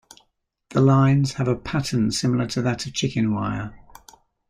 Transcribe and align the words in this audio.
The 0.71 0.81
lines 0.81 1.33
have 1.33 1.47
a 1.47 1.55
pattern 1.55 2.09
similar 2.09 2.47
to 2.47 2.61
that 2.63 2.87
of 2.87 2.93
chicken 2.93 3.35
wire. 3.35 3.79